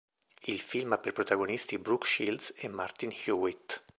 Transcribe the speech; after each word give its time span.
Il 0.45 0.59
film 0.59 0.93
ha 0.93 0.97
per 0.97 1.13
protagonisti 1.13 1.77
Brooke 1.77 2.07
Shields 2.07 2.55
e 2.57 2.67
Martin 2.69 3.11
Hewitt. 3.13 3.83